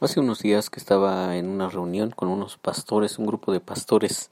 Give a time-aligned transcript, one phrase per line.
[0.00, 4.30] Hace unos días que estaba en una reunión con unos pastores, un grupo de pastores,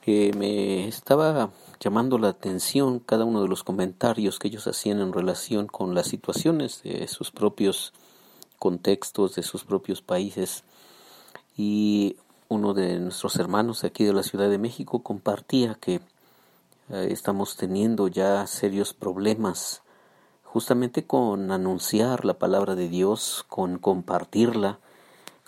[0.00, 5.12] que me estaba llamando la atención cada uno de los comentarios que ellos hacían en
[5.12, 7.92] relación con las situaciones de sus propios
[8.58, 10.64] contextos, de sus propios países.
[11.58, 12.16] Y
[12.48, 16.00] uno de nuestros hermanos de aquí de la Ciudad de México compartía que
[16.88, 19.82] eh, estamos teniendo ya serios problemas
[20.52, 24.80] justamente con anunciar la palabra de Dios, con compartirla,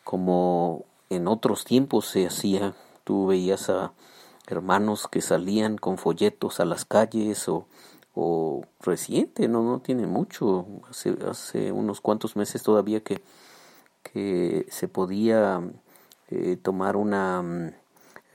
[0.04, 2.74] como en otros tiempos se hacía.
[3.02, 3.92] Tú veías a
[4.46, 7.66] hermanos que salían con folletos a las calles o,
[8.14, 13.22] o reciente, no, no tiene mucho, hace, hace unos cuantos meses todavía que,
[14.04, 15.60] que se podía
[16.30, 17.74] eh, tomar una,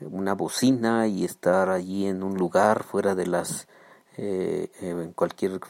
[0.02, 3.70] una bocina y estar allí en un lugar fuera de las,
[4.18, 5.62] eh, en cualquier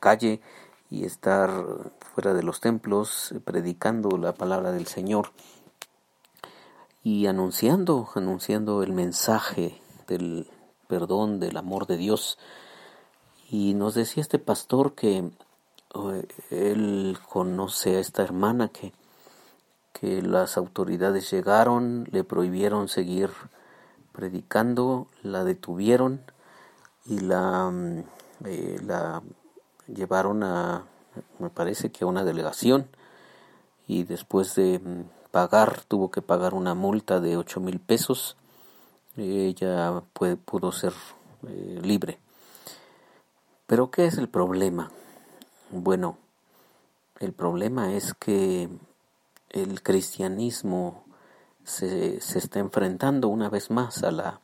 [0.00, 0.40] calle
[0.90, 5.32] y estar fuera de los templos predicando la palabra del Señor
[7.02, 10.48] y anunciando, anunciando el mensaje del
[10.88, 12.38] perdón, del amor de Dios.
[13.48, 18.92] Y nos decía este pastor que eh, él conoce a esta hermana que,
[19.92, 23.30] que las autoridades llegaron, le prohibieron seguir
[24.12, 26.22] predicando, la detuvieron
[27.04, 28.04] y la, mm,
[28.46, 29.22] eh, la
[29.88, 30.84] llevaron a,
[31.38, 32.88] me parece que a una delegación
[33.86, 38.36] y después de mm, pagar, tuvo que pagar una multa de ocho mil pesos,
[39.16, 40.02] ella
[40.44, 40.92] pudo ser
[41.48, 42.18] eh, libre.
[43.66, 44.90] Pero ¿qué es el problema?
[45.70, 46.18] Bueno,
[47.18, 48.68] el problema es que
[49.50, 51.04] el cristianismo
[51.64, 54.40] se, se está enfrentando una vez más a la,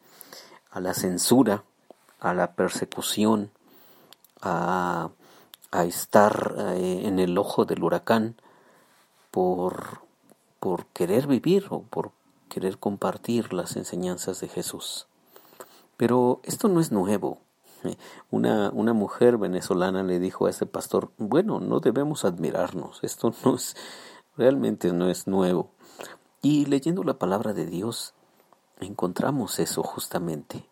[0.70, 1.65] a la censura,
[2.19, 3.51] a la persecución,
[4.41, 5.11] a
[5.73, 8.37] a estar eh, en el ojo del huracán
[9.31, 10.03] por,
[10.61, 12.12] por querer vivir o por
[12.48, 15.09] querer compartir las enseñanzas de Jesús.
[15.97, 17.39] Pero esto no es nuevo.
[18.30, 23.57] Una, una mujer venezolana le dijo a ese pastor, bueno, no debemos admirarnos, esto no
[23.57, 23.74] es,
[24.36, 25.70] realmente no es nuevo.
[26.42, 28.14] Y leyendo la palabra de Dios,
[28.80, 30.68] encontramos eso justamente,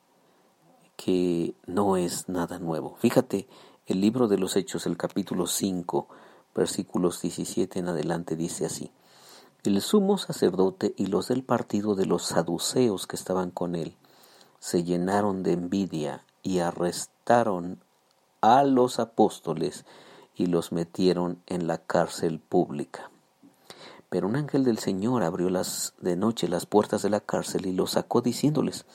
[0.97, 2.97] que no es nada nuevo.
[2.99, 3.49] Fíjate,
[3.91, 6.07] el libro de los Hechos, el capítulo 5,
[6.55, 8.93] versículos 17 en adelante, dice así.
[9.65, 13.97] El sumo sacerdote y los del partido de los saduceos que estaban con él
[14.61, 17.83] se llenaron de envidia y arrestaron
[18.41, 19.85] a los apóstoles
[20.37, 23.11] y los metieron en la cárcel pública.
[24.09, 27.73] Pero un ángel del Señor abrió las de noche las puertas de la cárcel y
[27.73, 28.87] los sacó diciéndoles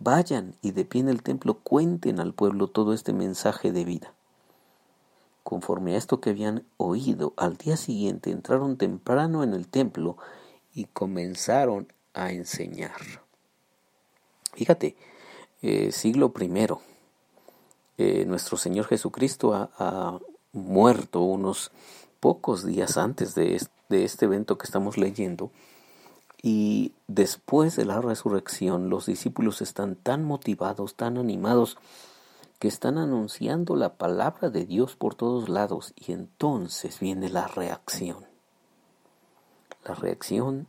[0.00, 4.14] Vayan y de pie en el templo cuenten al pueblo todo este mensaje de vida.
[5.48, 10.18] Conforme a esto que habían oído, al día siguiente entraron temprano en el templo
[10.74, 13.00] y comenzaron a enseñar.
[14.52, 14.94] Fíjate,
[15.62, 16.82] eh, siglo primero,
[17.96, 20.18] eh, nuestro Señor Jesucristo ha,
[20.52, 21.70] muerto unos
[22.20, 25.50] pocos días antes de de este evento que estamos leyendo.
[26.42, 31.78] Y después de la resurrección, los discípulos están tan motivados, tan animados,
[32.58, 38.26] que están anunciando la palabra de Dios por todos lados y entonces viene la reacción.
[39.84, 40.66] La reacción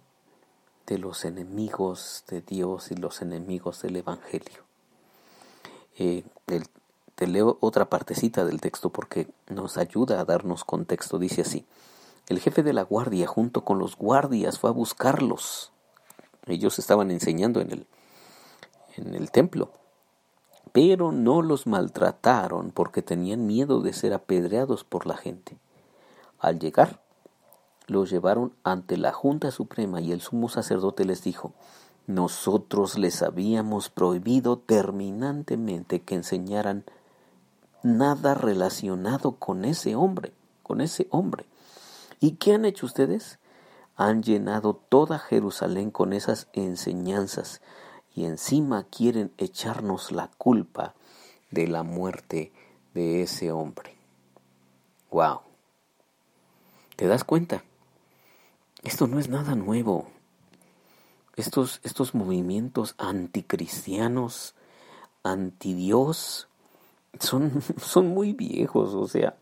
[0.86, 4.64] de los enemigos de Dios y los enemigos del Evangelio.
[5.98, 6.24] Eh,
[7.16, 11.18] te leo otra partecita del texto porque nos ayuda a darnos contexto.
[11.18, 11.66] Dice así,
[12.30, 15.74] el jefe de la guardia junto con los guardias fue a buscarlos.
[16.46, 17.88] Ellos estaban enseñando en el,
[18.96, 19.74] en el templo
[20.72, 25.58] pero no los maltrataron porque tenían miedo de ser apedreados por la gente.
[26.40, 27.02] Al llegar,
[27.88, 31.54] los llevaron ante la Junta Suprema y el sumo sacerdote les dijo,
[32.08, 36.84] nosotros les habíamos prohibido terminantemente que enseñaran
[37.84, 41.46] nada relacionado con ese hombre, con ese hombre.
[42.20, 43.40] ¿Y qué han hecho ustedes?
[43.96, 47.62] Han llenado toda Jerusalén con esas enseñanzas
[48.16, 50.94] y encima quieren echarnos la culpa
[51.52, 52.52] de la muerte
[52.94, 53.96] de ese hombre.
[55.12, 55.42] Wow.
[56.96, 57.64] ¿Te das cuenta?
[58.84, 60.08] Esto no es nada nuevo.
[61.36, 64.56] Estos, estos movimientos anticristianos,
[65.24, 66.48] antidios,
[67.20, 68.94] son, son muy viejos.
[68.94, 69.38] O sea,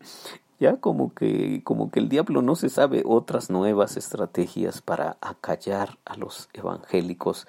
[0.60, 5.98] ya como que, como que el diablo no se sabe otras nuevas estrategias para acallar
[6.04, 7.46] a los evangélicos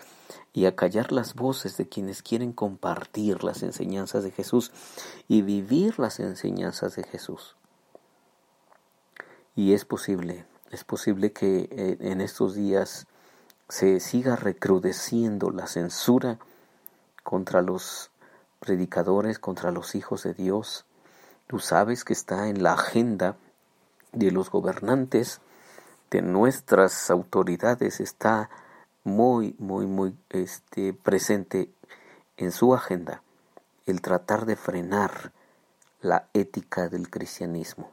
[0.53, 4.71] y acallar las voces de quienes quieren compartir las enseñanzas de Jesús
[5.27, 7.56] y vivir las enseñanzas de Jesús.
[9.56, 13.07] Y es posible, es posible que eh, en estos días
[13.69, 16.39] se siga recrudeciendo la censura
[17.23, 18.11] contra los
[18.59, 20.85] predicadores, contra los hijos de Dios.
[21.50, 23.36] Tú sabes que está en la agenda
[24.12, 25.42] de los gobernantes,
[26.12, 28.51] de nuestras autoridades, está
[29.04, 31.74] muy, muy, muy este, presente
[32.38, 33.24] en su agenda
[33.88, 35.31] el tratar de frenar
[36.01, 37.90] la ética del cristianismo.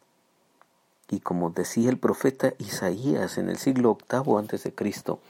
[1.09, 5.21] Y como decía el profeta Isaías en el siglo VIII antes de Cristo,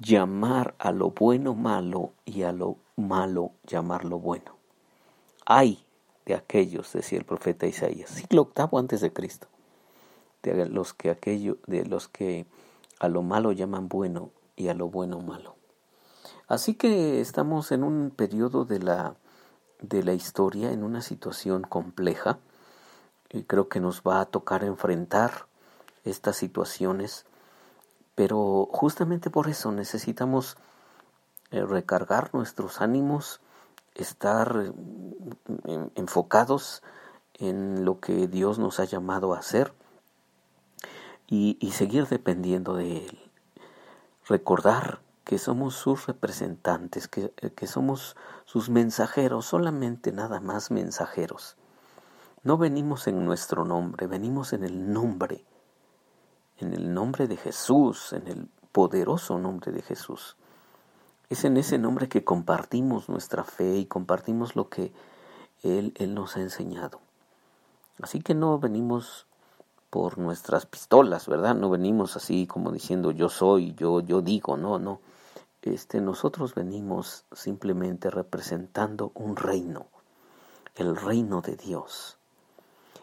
[0.00, 4.56] llamar a lo bueno malo y a lo malo llamarlo bueno.
[5.46, 5.83] Hay
[6.26, 9.48] de aquellos, decía el profeta Isaías, siglo VIII antes de Cristo,
[10.42, 12.46] de los que aquello, de los que
[13.00, 15.56] a lo malo llaman bueno y a lo bueno malo.
[16.48, 19.16] Así que estamos en un periodo de la
[19.80, 22.38] de la historia, en una situación compleja,
[23.30, 25.46] y creo que nos va a tocar enfrentar
[26.04, 27.26] estas situaciones,
[28.14, 30.56] pero justamente por eso necesitamos
[31.50, 33.40] eh, recargar nuestros ánimos,
[33.94, 34.72] estar
[35.66, 36.82] eh, enfocados
[37.34, 39.72] en lo que Dios nos ha llamado a hacer
[41.26, 43.18] y, seguir dependiendo de Él.
[44.28, 51.56] Recordar que somos sus representantes, que, que somos sus mensajeros, solamente nada más mensajeros.
[52.42, 55.44] No venimos en nuestro nombre, venimos en el nombre,
[56.58, 60.36] en el nombre de Jesús, en el poderoso nombre de Jesús.
[61.34, 64.92] Es en ese nombre que compartimos nuestra fe y compartimos lo que
[65.64, 67.00] Él, Él nos ha enseñado.
[68.00, 69.26] Así que no venimos
[69.90, 71.56] por nuestras pistolas, ¿verdad?
[71.56, 75.00] No venimos así como diciendo yo soy, yo, yo digo, no, no.
[75.62, 79.88] Este, nosotros venimos simplemente representando un reino,
[80.76, 82.16] el reino de Dios.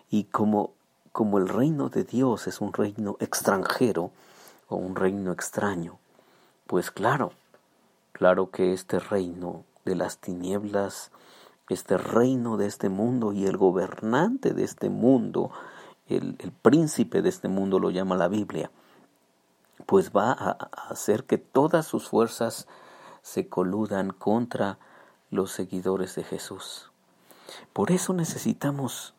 [0.10, 0.72] Y como,
[1.12, 4.12] como el reino de Dios es un reino extranjero
[4.70, 6.00] o un reino extraño,
[6.66, 7.34] pues claro,
[8.12, 11.12] claro que este reino de las tinieblas,
[11.70, 15.52] este reino de este mundo y el gobernante de este mundo,
[16.08, 18.72] el, príncipe de este mundo lo llama la Biblia,
[19.86, 20.52] pues va a
[20.90, 22.68] hacer que todas sus fuerzas
[23.22, 24.78] se coludan contra
[25.30, 26.92] los seguidores de Jesús.
[27.74, 29.14] Por eso necesitamos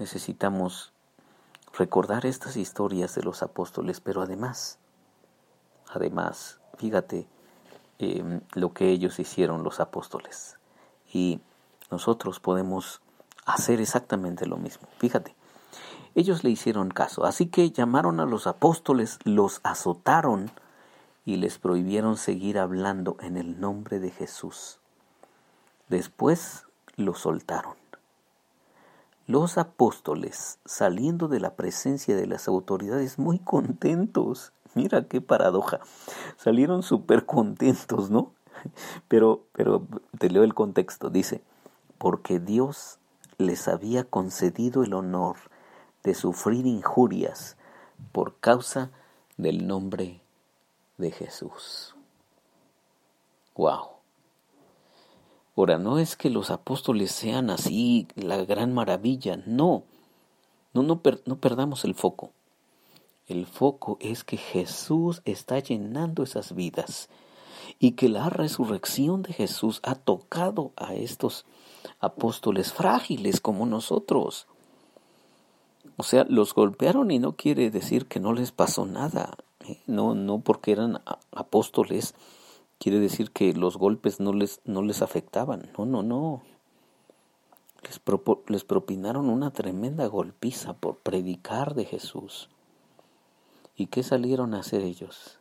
[0.00, 0.92] necesitamos
[1.76, 4.78] recordar estas historias de los apóstoles, pero además,
[5.88, 7.28] además, fíjate
[8.00, 10.58] em, lo que ellos hicieron los apóstoles.
[11.12, 11.40] Y
[11.90, 13.00] nosotros podemos
[13.44, 14.88] hacer exactamente lo mismo.
[14.98, 15.34] Fíjate,
[16.14, 20.50] ellos le hicieron caso, así que llamaron a los apóstoles, los azotaron
[21.24, 24.80] y les prohibieron seguir hablando en el nombre de Jesús.
[25.88, 26.66] Después
[26.96, 27.76] los soltaron.
[29.26, 35.80] Los apóstoles, saliendo de la presencia de las autoridades muy contentos, mira qué paradoja,
[36.36, 38.32] salieron súper contentos, ¿no?
[39.08, 39.86] Pero, pero
[40.18, 41.42] te leo el contexto, dice,
[41.98, 42.98] porque Dios
[43.38, 45.36] les había concedido el honor
[46.02, 47.56] de sufrir injurias
[48.12, 48.90] por causa
[49.36, 50.20] del nombre
[50.98, 51.94] de Jesús.
[53.56, 53.88] Wow.
[55.56, 59.84] Ahora, no es que los apóstoles sean así la gran maravilla, no.
[60.72, 62.30] No, no, no perdamos el foco.
[63.30, 67.08] El foco es que Jesús está llenando esas vidas
[67.78, 71.46] y que la resurrección de Jesús ha tocado a estos
[72.00, 74.48] apóstoles frágiles como nosotros.
[75.96, 79.36] O sea, los golpearon y no quiere decir que no les pasó nada.
[79.60, 79.78] ¿eh?
[79.86, 82.16] No, no porque eran apóstoles
[82.80, 85.70] quiere decir que los golpes no les, no les afectaban.
[85.78, 86.42] No, no, no.
[87.84, 88.00] Les,
[88.48, 92.48] les propinaron una tremenda golpiza por predicar de Jesús.
[93.80, 95.38] ¿Y qué salieron a hacer ellos?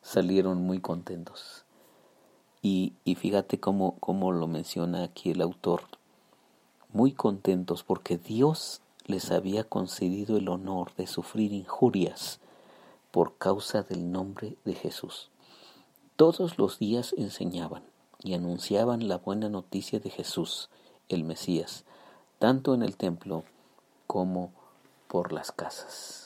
[0.00, 1.64] Salieron muy contentos.
[2.62, 5.82] Y, y fíjate cómo, cómo lo menciona aquí el autor.
[6.92, 12.38] Muy contentos porque Dios les había concedido el honor de sufrir injurias
[13.10, 15.30] por causa del nombre de Jesús.
[16.14, 17.82] Todos los días enseñaban
[18.22, 20.70] y anunciaban la buena noticia de Jesús,
[21.08, 21.82] el Mesías,
[22.38, 23.42] tanto en el templo
[24.06, 24.52] como
[25.08, 26.23] por las casas.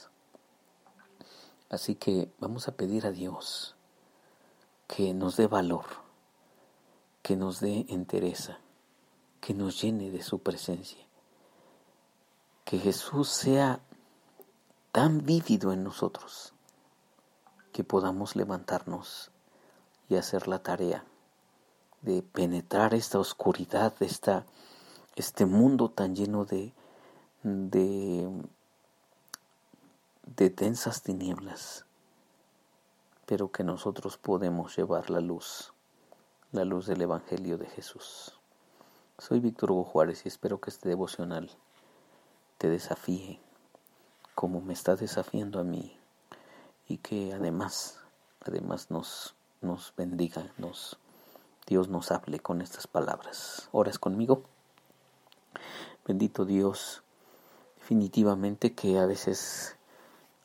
[1.71, 3.77] Así que vamos a pedir a Dios
[4.87, 5.85] que nos dé valor,
[7.23, 8.59] que nos dé entereza,
[9.41, 11.09] que nos llene de su presencia
[12.69, 13.81] que Jesús sea
[14.93, 16.53] tan vívido en nosotros
[17.73, 19.31] que podamos levantarnos
[20.11, 21.03] y hacer la tarea
[22.03, 24.45] de penetrar esta oscuridad, esta,
[25.17, 26.75] este mundo tan lleno de,
[27.43, 28.31] de,
[30.37, 31.87] de densas tinieblas,
[33.25, 35.73] pero que nosotros podemos llevar la luz,
[36.53, 38.39] la luz del Evangelio de Jesús.
[39.17, 41.51] Soy Víctor Hugo Juárez y espero que este devocional
[42.59, 43.41] te desafíe
[44.35, 45.97] como me está desafiando a mí
[46.87, 47.99] y que además,
[48.41, 50.99] además nos, nos bendiga, nos,
[51.67, 53.69] Dios nos hable con estas palabras.
[53.73, 54.43] ¿Oras conmigo?
[56.07, 57.03] Bendito Dios,
[57.79, 59.78] definitivamente que a veces,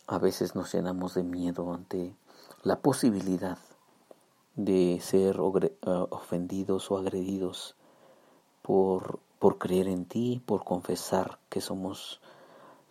[0.08, 2.16] a veces nos llenamos de miedo ante
[2.64, 3.58] la posibilidad
[4.56, 5.70] de ser eh,
[6.10, 7.76] ofendidos o agredidos
[8.62, 12.22] por, por creer en ti, por confesar que somos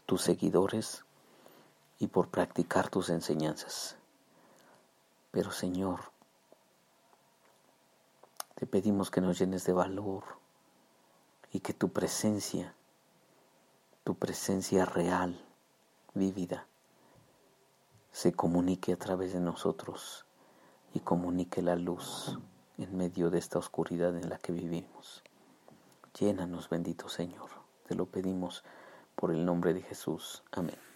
[0.07, 1.04] tus seguidores
[1.99, 3.97] y por practicar tus enseñanzas.
[5.31, 6.00] Pero Señor,
[8.57, 10.25] te pedimos que nos llenes de valor
[11.52, 12.75] y que tu presencia
[14.04, 15.40] tu presencia real,
[16.14, 16.66] vívida,
[18.12, 20.26] se comunique a través de nosotros
[20.95, 22.38] y comunique la luz
[22.76, 25.23] en medio de esta oscuridad en la que vivimos.
[26.19, 27.50] Llénanos, bendito Señor.
[27.88, 28.64] Te lo pedimos
[29.14, 30.42] por el nombre de Jesús.
[30.52, 30.92] Amén.